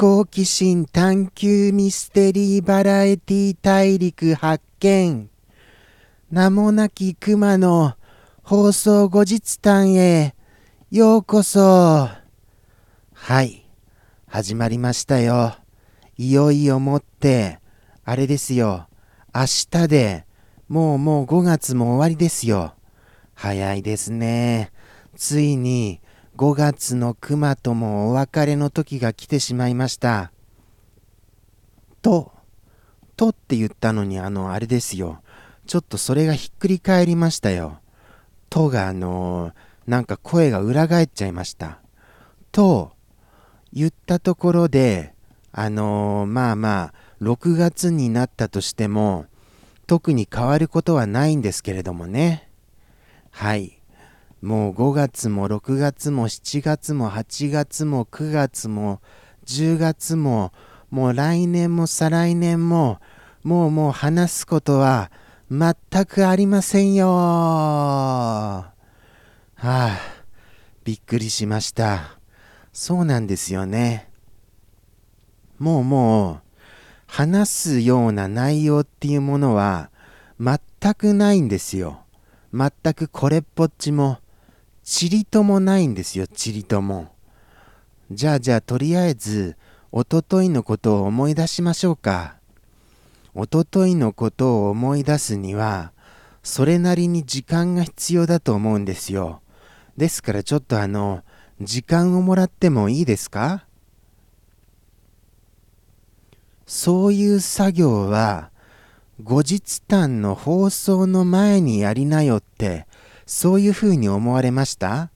[0.00, 5.28] 好奇心探求ミステリーバラエティ大陸発見。
[6.30, 7.96] 名もなき熊の
[8.42, 10.34] 放送後日談へ。
[10.90, 12.08] ようこそ。
[13.12, 13.68] はい。
[14.26, 15.56] 始まりましたよ。
[16.16, 17.58] いよいよもって
[18.06, 18.88] あれですよ。
[19.34, 20.24] 明日で
[20.66, 22.72] もうもう5月も終わりですよ。
[23.34, 24.72] 早いですね。
[25.14, 26.00] ついに
[26.40, 30.32] 5月の熊ともお別れの時が来てしまいました。
[32.00, 32.32] と、
[33.14, 35.20] とって言ったのにあの、あれですよ。
[35.66, 37.80] ちょっとそれがひっくり返りましたよ。
[38.48, 39.52] とがあの
[39.86, 41.78] なんか声が裏返っちゃいました。
[42.52, 42.92] と、
[43.70, 45.12] 言ったところで、
[45.52, 49.26] あの、まあまあ、6月になったとしても、
[49.86, 52.48] 特に変わることはないんですけれどもね。
[53.30, 53.79] はい。
[54.42, 59.02] もう5月も6月も7月も8月も9月も
[59.44, 60.52] 10月も
[60.90, 63.00] もう来年も再来年も
[63.42, 65.10] もうもう話すことは
[65.50, 65.74] 全
[66.06, 67.06] くありませんよ。
[67.06, 68.72] は
[69.62, 69.98] あ
[70.84, 72.18] びっくりしました。
[72.72, 74.08] そうなんですよね。
[75.58, 76.40] もうもう
[77.06, 79.90] 話すような内容っていうものは
[80.40, 80.58] 全
[80.94, 82.04] くないんですよ。
[82.54, 84.18] 全くこれっぽっちも。
[84.82, 87.12] ちりともないんですよ、ちりとも。
[88.10, 89.56] じゃあじゃあとりあえず、
[89.92, 92.36] おとといのことを思い出しましょうか。
[93.34, 95.92] おとといのことを思い出すには、
[96.42, 99.42] それなりに時間が必要だと思うんですよ。
[99.96, 101.22] ですからちょっとあの、
[101.60, 103.66] 時間をもらってもいいですか？
[106.66, 108.50] そういう作業は、
[109.22, 112.86] 後日談の放送の前にやりなよって
[113.32, 115.12] そういうふうに思われました？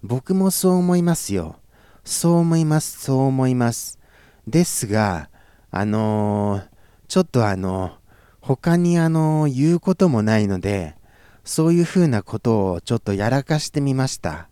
[0.00, 1.56] 僕もそう思いますよ。
[2.04, 3.98] そう思います、そう思います。
[4.46, 5.28] ですが、
[5.72, 6.68] あのー、
[7.08, 7.96] ちょっとあの、
[8.40, 10.94] 他にあの、言うこともないので、
[11.42, 14.48] そういうふうなことをちょっとやらかしてみました。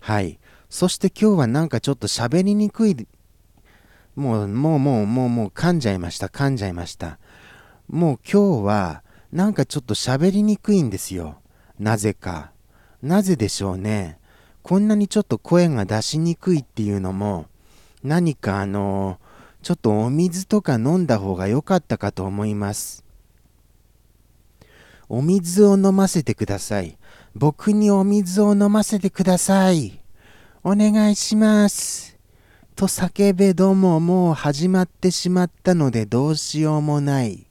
[0.00, 0.38] はい。
[0.68, 3.08] そして今日はなんかちょっと喋りにくい。
[4.14, 6.26] もう、もう、もう、もう、もう噛んじゃいました。
[6.26, 7.18] 噛んじゃいました。
[7.88, 9.02] もう今日は
[9.32, 11.38] なんかちょっと喋りにくいんですよ。
[11.78, 12.52] なぜか。
[13.02, 14.18] なぜでしょうね。
[14.62, 17.46] こんなにちょっと声が出しにくいっていうのも、
[18.04, 19.18] 何かあの、
[19.62, 23.04] ちょっとお水とか飲んだ方が良かったかと思います。
[25.08, 26.96] お水を飲ませてください。
[27.34, 30.00] 僕にお水を飲ませてください。
[30.64, 32.16] お願いします。
[32.76, 37.46] と叫べどももう始まってしまったのでどうしようもない。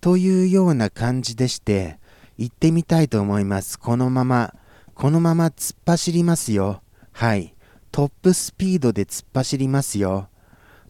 [0.00, 1.99] というような感じでして、
[2.40, 3.78] 行ってみたいと思います。
[3.78, 4.54] このまま、
[4.94, 6.80] このまま突っ走りますよ。
[7.12, 7.54] はい。
[7.92, 10.30] トップスピードで突っ走りますよ。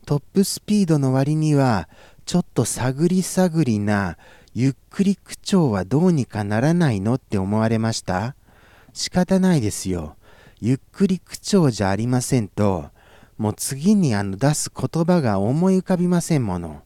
[0.06, 1.88] トップスピードの割には、
[2.24, 4.16] ちょっと探り探りな、
[4.54, 8.36] ゆっくり口調はどうにかならないのって思われました？
[8.92, 10.14] 仕方ないですよ。
[10.60, 12.90] ゆっくり口調じゃありませんと、
[13.38, 16.82] もう次にあの出す言葉が思い浮かびませんもの。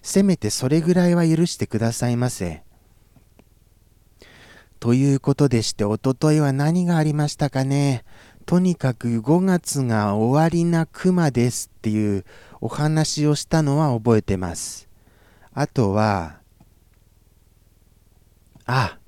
[0.00, 2.62] せめてそれぐらいは許してくださいませ。
[4.84, 8.04] ということでして、おとといは何がありましたかね？
[8.44, 12.26] とにかく5月が終わりな熊ですっていう
[12.60, 14.90] お話をしたのは覚えてます。
[15.54, 16.36] あとは、
[18.66, 18.98] あ、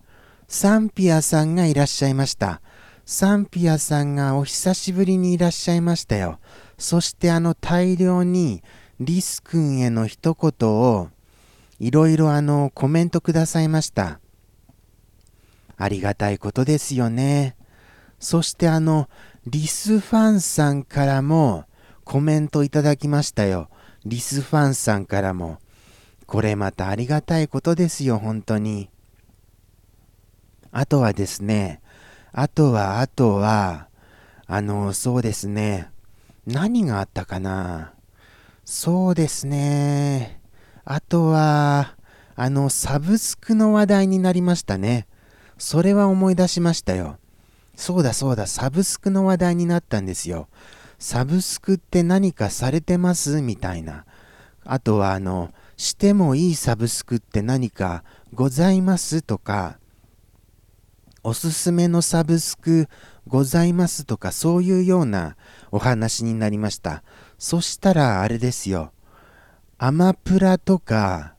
[0.48, 2.62] サンピアさんがいらっしゃいました。
[3.04, 6.38] サンピアさんがお久しぶりにいらっしゃいましたよ。
[6.78, 8.62] そしてあの大量に
[8.98, 11.10] リス君への一言を
[11.78, 14.20] いろいろあのコメントくださいました。
[15.76, 17.56] ありがたいことですよね。
[18.18, 19.08] そしてあの、
[19.46, 21.66] リスファンさんからも
[22.04, 23.68] コメントいただきましたよ。
[24.04, 25.58] リスファンさんからも。
[26.26, 28.90] これまたありがたいことですよ、本当に。
[30.72, 31.80] あとはですね、
[32.32, 33.88] あとは、あとは、
[34.46, 35.88] あの、そうですね。
[36.46, 37.94] 何があったかな
[38.64, 40.40] そうですね。
[40.84, 41.96] あとは、
[42.34, 45.06] あの、サブスクの話題になりましたね。
[45.58, 47.18] それは思い出しましたよ。
[47.76, 50.48] そうだそうだ、サブスクの話題になったんですよ。
[50.98, 53.42] サブスクって何かされてます？
[53.42, 54.06] みたいな。
[54.64, 59.22] あとは、あの、してもいいサブスクって何かございます？
[59.22, 59.78] とか、
[61.22, 62.88] おすすめのサブスク
[63.28, 64.04] ございます？
[64.04, 65.36] とか、そういうような
[65.70, 67.02] お話になりました。
[67.38, 68.92] そしたら、あれですよ。
[69.78, 71.35] アマプラとか、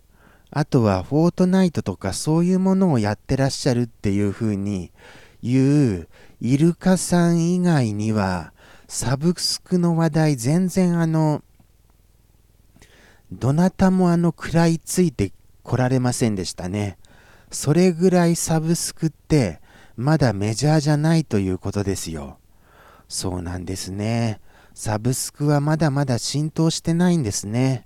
[0.51, 4.91] あとはフォートナイトとかそういうものをやってらっしゃるっていう風に
[5.43, 6.07] 言う
[6.39, 8.53] イルカさん以外には
[8.87, 11.43] サブスクの話題全然あの、
[13.31, 15.33] どなたもあの食らいついて
[15.63, 16.97] こられませんでしたね。
[17.51, 19.59] それぐらいサブスクって
[19.97, 22.37] まだメジャーじゃないということですよ。
[23.09, 24.39] そうなんですね。
[24.73, 27.85] サブスクはまだまだ浸透してないんですね。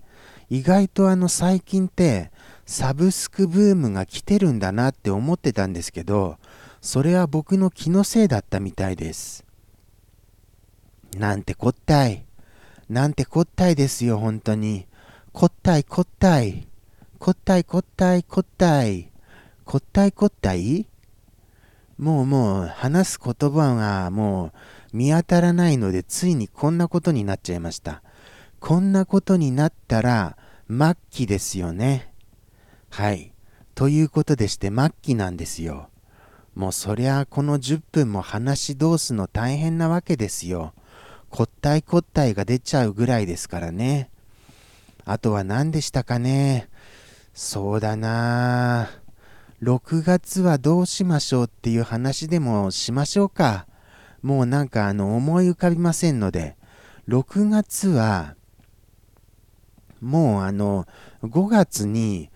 [0.51, 2.29] 意外とあの最近って
[2.65, 6.39] サブスクブームが来てるんだなって思ってたんですけど、
[6.81, 9.45] それは僕の気のせいだったみたいです。
[11.17, 12.25] なんてこったい。
[12.89, 14.87] なんてこったいですよ、本当に。
[15.31, 16.67] こったいこったい。
[17.17, 19.09] こったいこったいこったい。
[19.63, 20.85] こったいこったい？
[21.97, 24.51] もうもう話す言葉がもう
[24.91, 28.03] 見当たらないのでついにこんなことになっちゃいました。
[28.59, 30.37] こんなことになったら
[30.71, 32.13] 末期ですよね。
[32.89, 33.33] はい。
[33.75, 35.89] ということでして末期なんですよ。
[36.55, 40.73] もうそりゃあこの10分も話し通すの大変なわけですよ。
[41.29, 44.09] こったいこったいが出ちゃうぐらいですからね。
[45.03, 46.69] あとは何でしたかね。
[47.33, 48.89] そうだな
[49.61, 53.67] 6月はどうしましょうっていう話でもしましょうか。
[54.21, 56.55] もうなんかあの思い浮かびませんので、
[57.07, 58.35] 6月は、
[60.01, 60.85] もうあの、
[61.23, 62.29] 5月に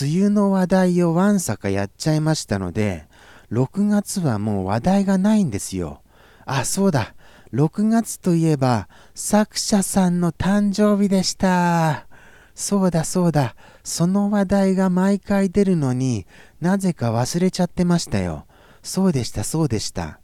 [0.00, 3.06] 梅雨の話題をわんさかやっちゃいましたので、
[3.52, 6.02] 6月はもう話題がないんですよ。
[6.46, 7.14] あ、そうだ。
[7.52, 12.06] 6月といえば、作者さんの誕生日でした。
[12.54, 13.54] そうだそうだ。
[13.84, 16.26] その話題が毎回出るのに
[16.60, 18.46] なぜか忘れちゃってましたよ。
[18.82, 20.20] そうでしたそうでした。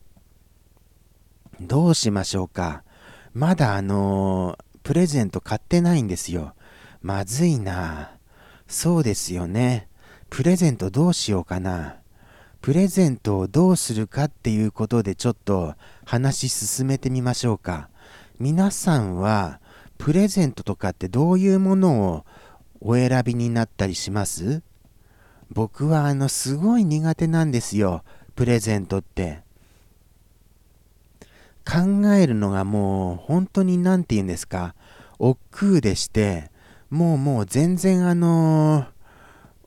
[1.60, 2.82] どうしましょうか。
[3.32, 6.54] まだあのー、プレゼント買ってないんですよ。
[7.04, 8.12] まずいな。
[8.66, 9.88] そうですよね。
[10.30, 11.96] プレゼントどうしようかな。
[12.62, 15.74] プレゼントをどうするかっていうことでちょっと
[16.06, 17.90] 話進めてみましょうか。
[18.40, 19.60] 皆さんは
[19.98, 22.24] プレゼントとかってどういうものを
[22.80, 24.62] お選びになったりします？
[25.50, 28.02] 僕はあのすごい苦手なんですよ
[28.34, 29.42] プレゼントって
[31.70, 34.74] 考えるのがもう本当に何て言うんですか
[35.18, 36.50] 億劫でして
[36.90, 38.86] もうもう全然あのー、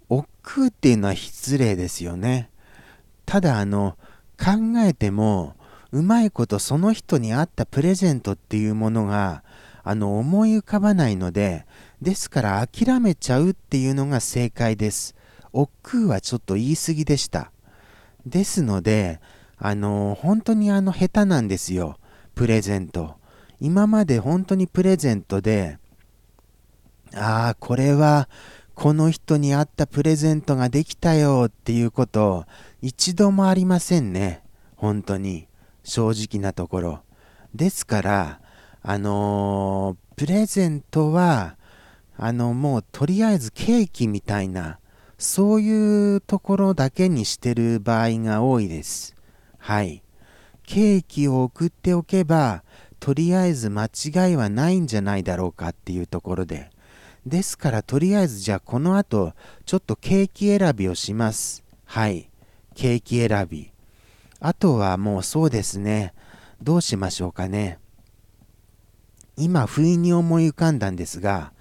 [0.09, 2.49] 億劫っていうのは失礼ですよね。
[3.25, 3.97] ただあの
[4.37, 5.55] 考えても
[5.91, 9.43] うまいことその人に合ったプレゼントっていうものが
[9.83, 11.65] あの思い浮かばないので
[12.01, 15.15] ですから諦めちゃうっていうのが正解です。
[15.53, 17.51] 億劫はちょっと言い過ぎでした。
[18.25, 19.19] ですので
[19.57, 21.97] あの本当にあの下手なんですよ。
[22.35, 23.15] プレゼント。
[23.59, 25.79] 今まで本当にプレゼントで
[27.15, 28.29] ああこれは
[28.75, 32.45] この人に合ったプレゼントができたよっていうこと
[32.81, 34.43] 一度もありませんね
[34.75, 35.47] 本当に
[35.83, 36.99] 正直なところ
[37.55, 38.41] ですから
[38.89, 41.57] あのー、プレゼントは、
[42.15, 44.79] あの、もうとりあえずケーキみたいな、
[45.17, 49.13] そういうところだけにしてる場合が多いです。
[49.57, 50.03] はい。
[50.63, 52.63] ケーキを送っておけば、
[53.01, 56.69] とりあえず間違いはないんじゃないだろうかっていうところで。
[57.27, 59.33] ですから、とりあえずじゃあこの後、
[59.65, 61.63] ちょっとケーキ選びをします。
[61.85, 62.29] はい。
[62.75, 63.71] ケーキ選び。
[64.39, 66.13] あとはもうそうですね。
[66.61, 67.79] どうしましょうかね。
[69.35, 71.53] 今、不意に思い浮かんだんですが、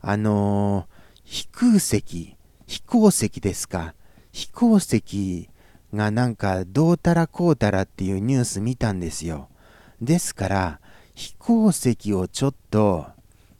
[0.00, 3.94] あのー、飛空石、飛行石ですか。
[4.32, 5.50] 飛行石
[5.92, 9.48] がなんかどうたらこうたらっていうニュース見たんですよ。
[10.00, 10.80] ですから、
[11.14, 13.06] 飛行石をちょっと、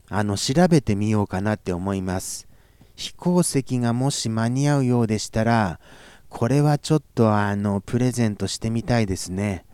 [0.08, 2.48] あの、調べてみようかなって思います。
[2.96, 5.80] 飛行石がもし間に合うようでしたら、
[6.28, 9.64] これはちょっとあの、プレゼントしてみたいですね。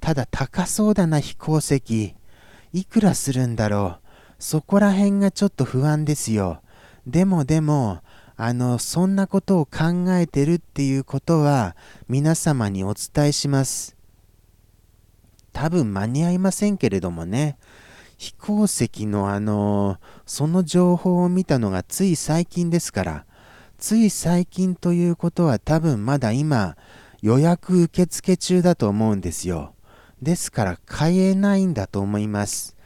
[0.00, 2.14] ただ高そうだな、飛行石。
[2.72, 4.02] いくらするんだろう。
[4.38, 6.62] そこら辺がちょっと不安ですよ。
[7.06, 8.00] でもでも、
[8.36, 11.76] あの、そんなことを考えてるっていうことは
[12.08, 13.96] 皆様にお伝えします。
[15.52, 17.58] 多分間に合いませんけれどもね。
[18.22, 23.24] 飛行石のあの、その情報を見たのがつい最近ですから、
[23.78, 26.76] つい最近ということは多分まだ今
[27.20, 29.74] 予約受付中だと思うんですよ。
[30.22, 32.76] ですから買えないんだと思います。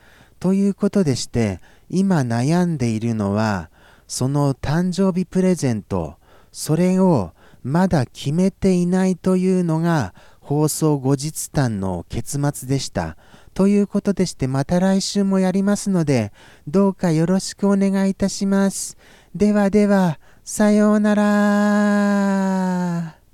[0.41, 3.69] ということでして、今悩んでいるのは、
[4.09, 6.17] その誕生日プレゼント、
[6.51, 10.15] それをまだ決めていないというのが
[10.47, 13.17] 放送後日談の結末でした。
[13.53, 16.33] ということでしてまた来週もやりますので、
[16.69, 18.97] どうかよろしくお願いいたします。
[19.35, 23.26] ではでは、さようなら。